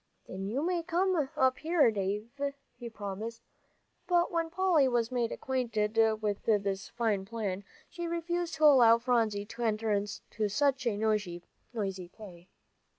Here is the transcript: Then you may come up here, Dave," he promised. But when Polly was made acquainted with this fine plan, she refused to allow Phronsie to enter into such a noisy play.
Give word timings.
Then 0.27 0.47
you 0.47 0.63
may 0.65 0.81
come 0.81 1.29
up 1.37 1.59
here, 1.59 1.91
Dave," 1.91 2.31
he 2.75 2.89
promised. 2.89 3.43
But 4.07 4.31
when 4.31 4.49
Polly 4.49 4.87
was 4.87 5.11
made 5.11 5.31
acquainted 5.31 5.95
with 6.23 6.43
this 6.45 6.89
fine 6.89 7.23
plan, 7.23 7.63
she 7.87 8.07
refused 8.07 8.55
to 8.55 8.63
allow 8.63 8.97
Phronsie 8.97 9.45
to 9.45 9.61
enter 9.61 9.91
into 9.91 10.49
such 10.49 10.87
a 10.87 10.97
noisy 10.97 11.43
play. 12.07 12.49